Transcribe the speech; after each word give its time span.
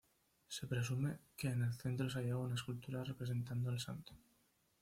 Se 0.47 0.65
presume 0.65 1.19
que 1.37 1.49
en 1.49 1.61
el 1.61 1.73
centro 1.75 2.09
se 2.09 2.17
hallaba 2.17 2.41
una 2.45 2.55
escultura 2.55 3.03
representando 3.03 3.69
al 3.69 3.79
santo. 3.79 4.15